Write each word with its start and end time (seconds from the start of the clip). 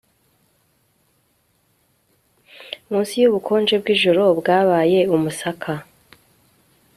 Munsi 2.89 3.13
yubukonje 3.21 3.73
bwijoro 3.81 4.23
bwabaye 4.39 4.99
umusaka 5.15 5.71